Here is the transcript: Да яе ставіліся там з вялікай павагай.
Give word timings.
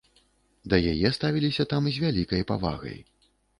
Да 0.73 0.79
яе 0.91 1.11
ставіліся 1.17 1.67
там 1.75 1.91
з 1.93 2.03
вялікай 2.07 2.47
павагай. 2.55 2.99